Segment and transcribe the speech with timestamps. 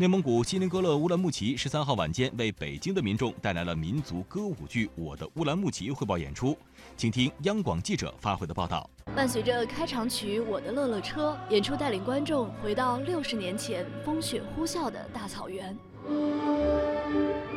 [0.00, 6.56] 内蒙古锡林郭勒乌兰牧骑十三号晚间为北京的民众带来了民族歌舞剧《我的乌兰牧骑》汇报演出，
[6.96, 8.88] 请听央广记者发回的报道。
[9.16, 15.76] 伴随着开场曲《我的乐乐车》，演出带领观众回到六十年前风雪呼啸的大草原。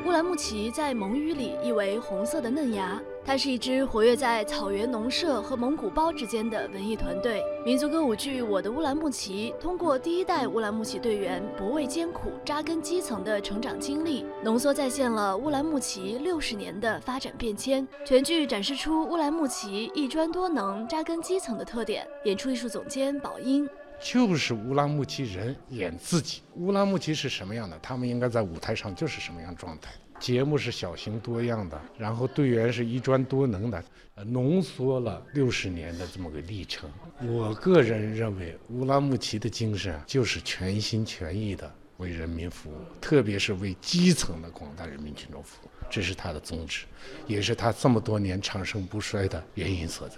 [0.03, 7.41] 乌兰牧骑在蒙语里意为红色的嫩芽，它是一支活跃在草原农舍和蒙古包之间的文艺团队。
[7.63, 17.87] 民族歌舞剧《我的乌兰牧骑》通过第一代乌兰牧骑队员不畏艰苦、扎根基层的成长经历，浓缩再现了乌兰牧骑六十年的发展变迁。
[18.03, 22.05] 全剧展示出乌兰牧骑一专多能、扎根基层的特点。
[22.25, 23.69] 演出艺术总监宝英。
[24.03, 29.91] 就是乌拉木齐人演自己，乌拉木齐是什么样的，他们应该在舞台上就是什么样状态。
[30.21, 33.83] 节目是小型多样的，然后队员是一专多能的，
[34.23, 36.87] 浓缩了六十年的这么个历程。
[37.23, 46.85] 我个人认为，乌拉木齐的精神就是全心全意的为人民服务，特别是为基层的广大人民群众服务，这是他的宗旨，
[47.25, 50.17] 也是他这么多年长盛不衰的原因所在。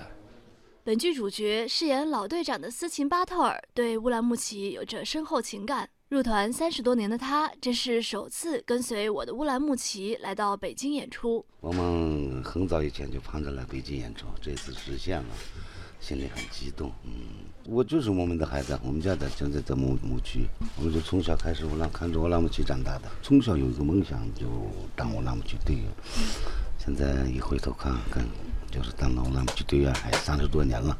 [0.83, 5.87] 本剧主角饰演老队长的斯琴巴特尔对乌兰牧骑有着深厚情感。
[6.13, 11.43] 入团三十多年的他，这是首次跟随我的乌兰牧骑来到北京演出。
[11.59, 15.29] 我们很早以前就盼着来北京演出，这次实现了，
[15.99, 16.91] 心里很激动。
[17.03, 17.11] 嗯，
[17.65, 20.45] 我就是我们的孩子，我们家的现在在牧牧区，
[20.77, 24.45] 我们就从小开始乌兰看着乌兰牧骑长大的，从小有一个梦想就
[24.95, 25.85] 当乌兰牧骑队员。
[26.77, 28.23] 现在一回头看看。
[28.69, 30.97] 就是当了乌兰牧骑队员还三十多年了。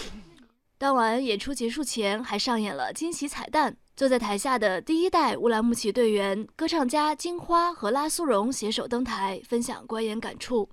[0.76, 10.68] 当晚演出结束前还上演了惊喜彩蛋，坐在台下的第一代乌兰牧骑队员歌唱家金花和拉苏荣携手登台，分享观演感触。